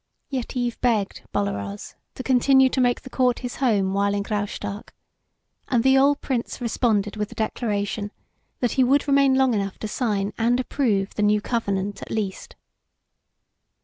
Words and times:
Yetive 0.31 0.81
begged 0.81 1.21
Bolaroz 1.31 1.93
to 2.15 2.23
continue 2.23 2.69
to 2.69 2.81
make 2.81 3.01
the 3.01 3.09
Court 3.11 3.37
his 3.37 3.57
home 3.57 3.93
while 3.93 4.15
in 4.15 4.23
Graustark, 4.23 4.95
and 5.67 5.83
the 5.83 5.95
old 5.95 6.21
Prince 6.21 6.59
responded 6.59 7.17
with 7.17 7.29
the 7.29 7.35
declaration 7.35 8.11
that 8.61 8.71
he 8.71 8.83
would 8.83 9.07
remain 9.07 9.35
long 9.35 9.53
enough 9.53 9.77
to 9.77 9.87
sign 9.87 10.33
and 10.39 10.59
approve 10.59 11.13
the 11.13 11.21
new 11.21 11.39
covenant, 11.39 12.01
at 12.01 12.09
least. 12.09 12.55